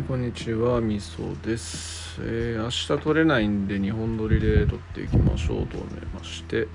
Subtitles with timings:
[0.00, 2.18] い、こんにちは、みそです。
[2.22, 6.68] えー明日撮れないんで、2本撮りで撮っていきましょうと思いまして、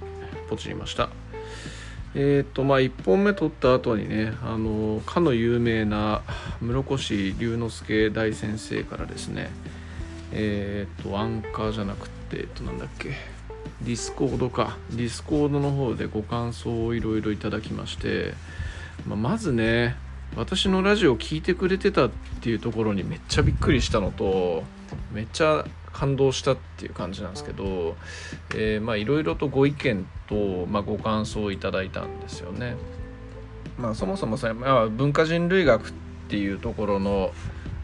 [0.47, 1.09] ポチりました。
[2.13, 6.21] えっ、と、まあ、1本目撮った後にね、あの、かの有名な
[6.61, 9.49] 室越龍之介大先生からですね、
[10.31, 13.09] えっ、と、アンカーじゃなくて、えっと、なんだっけ、
[13.81, 18.33] Discord か、 Discord の方でご感想をいろいろいただきまして、
[19.07, 19.95] まあまずね、
[20.35, 22.09] 私のラジオを聞いてくれてたっ
[22.41, 24.63] ていうところにめっちゃびっくりしたのと
[25.11, 27.95] めっちゃ感動したっていう感じなんですけど、
[28.53, 32.75] えまあいろいろとご意見と、まあ、ご感想をいただいたんですよね。
[33.77, 35.93] まあ、そもそもさ、まあ、文化人類学っ
[36.27, 37.31] ていうところの、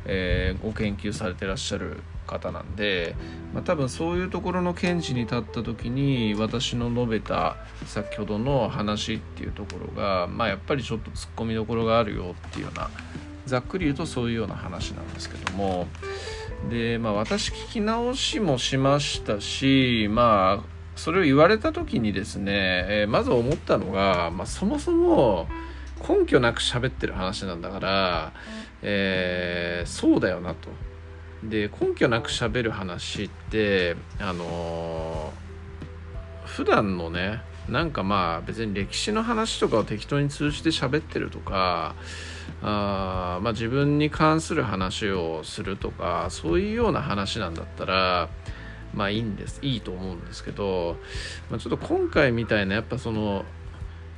[0.05, 1.98] えーご研究されてらっしゃる
[2.28, 3.16] 方なんで、
[3.54, 12.90] まあ、多分そういうところの見地に立った時に私の述べた先ほどの話っていうところが、まあ、やっぱりちょっとツッコミどころがあるよっていうような
[13.46, 15.88] ざっくり言うとそういうような話なんですけども。
[16.70, 25.48] で、まあ、私聞き直しもしましたしまあそれを言われた時にですね、えーまず思ったのが、まあ、そもそも
[26.08, 28.34] 根拠なく喋ってる話なんだから、
[28.82, 30.70] えーそうだよなと。
[31.43, 35.41] で根拠なく喋る話ってあのー
[36.51, 41.96] 普段のねなんかまあ別に歴史の話とかを適当に通じて喋ってるとか
[42.62, 48.29] あまあ自分に関する話をするとかそういうような話なんだったら
[48.93, 50.98] まあいいんですいいと思うんですけど、
[51.49, 53.46] まあ、ちょっと今回みたいなやっぱその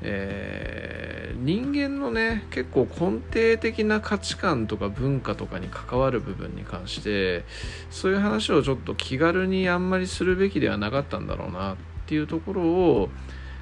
[0.04, 1.04] えー
[1.44, 7.44] 人間のね結構根底的な価値観とか文化とかに関わる部分に関して
[7.90, 13.10] そういう話をちょっと気軽にあんまりするべきではなかったんだろうなっていうところを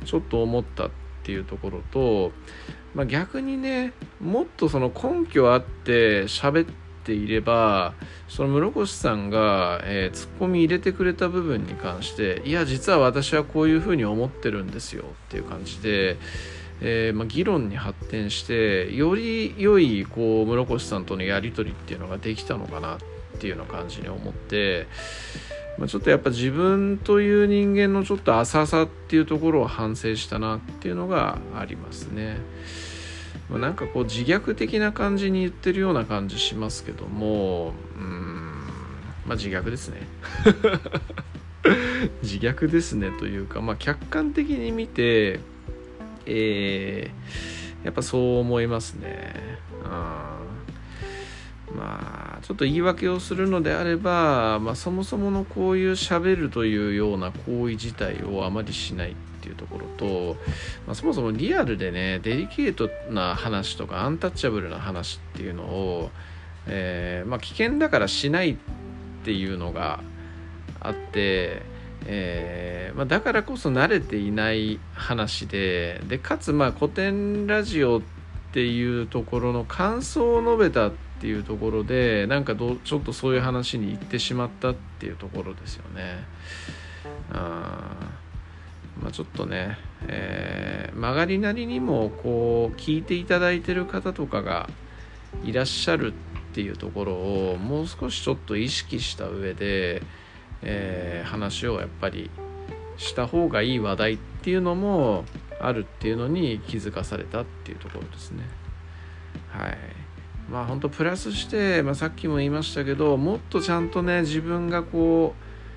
[0.05, 0.91] ちょっと思ったっ
[1.23, 2.31] ていうところと、
[2.93, 7.93] まあ、逆にねもっとその根拠あって喋ってていれば
[8.27, 16.17] その室越さんが、えーツッコミ入れてくれた部分に関していや実は私はこういうふうに思ってるんですよっていう感じで、
[16.81, 22.97] えーまあ、議論に発展してより良いこう室越さんとのやり取りっていうのができたのかなっ
[23.39, 24.87] ていうような感じに思って、
[25.77, 32.37] まあ、ちょっとやっぱ自分という人間のちょっと浅さっていうところを反省したなっていうのがありますね。
[33.59, 38.51] なんかこう自虐的な感じに言ってるような感じしますけどもうん
[39.25, 40.07] まあ自虐ですね。
[42.23, 45.39] 自虐ですねというかまあ客観的に見て
[46.25, 49.33] えーやっぱそう思いますね。
[49.83, 50.60] うん
[51.75, 60.35] まあちょっと言い訳をするのであれば、まあ、そもそものこういう喋るというような行為自体をあまりしないっていうところと、
[60.85, 66.11] まあ、そもそもリアルでねデリケートな話とかアンタッチャブルな話っていうのを、
[66.67, 68.55] えーまあ、危険だからしないっ
[69.23, 70.01] ていうのが
[70.79, 71.61] あって、
[72.05, 78.20] えーま、だからこそ慣れていない話ででかつまあ古典ラジオって
[78.51, 80.91] っていうところの感想を述べたっ
[81.21, 86.25] ていうところでなんかどちょっとそういう話に行ってしまったっていうところですよね。
[87.31, 88.11] あ
[89.01, 94.69] まあ、ちょっとね、えー曲がりなりにもこう聞いていただいてる方とかが
[95.45, 96.15] いらっしゃるっ
[96.53, 100.03] ていうところをもう少しちょっと意識した上で、
[100.61, 102.29] えー話をやっぱり
[102.97, 105.23] した方がいい話題っていうのも
[105.65, 108.43] あるっていうのに気づかされたっていうところですね。
[109.49, 109.77] はい。
[110.49, 115.33] まあ本当プラスして、まあ、さっきも言いましたけどもっとちゃんとね自分がこ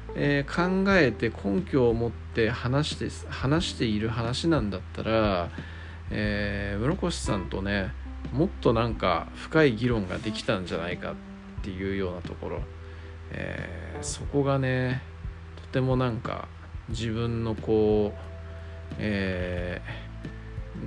[0.08, 5.50] う、えー考えて根拠を持って話して話している話なんだったら、
[6.10, 7.92] えー室越さんとね
[8.32, 11.14] もっとなんか深い議論ができたんじゃないかっ
[11.62, 12.60] ていうようなところ、
[13.30, 15.02] えーそこがね
[15.56, 16.48] とてもなんか
[16.88, 18.33] 自分のこう、
[18.98, 20.04] えー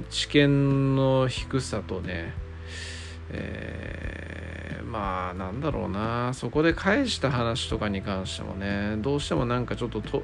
[0.10, 2.34] 知見の低さとね、
[3.32, 6.34] えーまあなんだろうな。
[6.34, 10.24] そこで返した話とかに関してもねどうしてもなんかちょっとと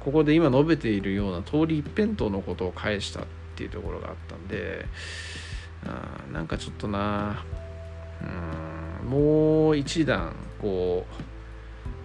[0.00, 4.86] ここで今述べているような通り一辺倒のことを返したっていうところがあったんで
[5.86, 7.44] あなんかちょっとな。
[9.02, 11.14] うんもう一段こう、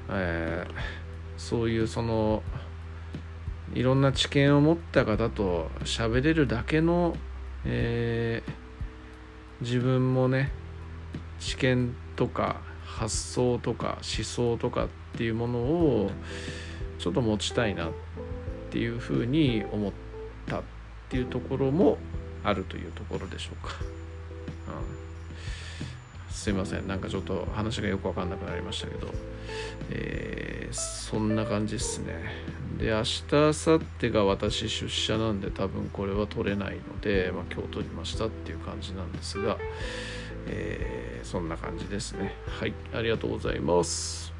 [0.10, 0.74] えー
[1.38, 2.42] そういうその
[3.74, 7.16] いろんな知見を持った方と喋れるだけの、
[7.66, 8.68] えー
[9.62, 10.52] 自分もね
[11.40, 14.88] 知見とか発想とか思想とかっ
[15.18, 16.12] ていうものを
[17.00, 17.92] ちょっと持ちたいなっ
[18.70, 19.92] ていうふうに思っ
[20.48, 20.64] たっ
[21.10, 21.98] ていうところも
[22.44, 23.76] あるというところでしょうか。
[24.68, 25.08] うん
[26.38, 26.88] すいません。
[26.88, 29.12] なんかちょっと話がよく分かんなくなりましたけど、
[29.90, 32.14] えー、そんな感じっすね。
[32.78, 39.58] で明日明後日が私出社なんで多分これは取れないので、まあ、今日取りましたっていう感じなんですが、
[40.46, 42.36] えー、そんな感じですね。
[42.46, 42.74] はい。
[42.94, 44.32] ありがとうございます。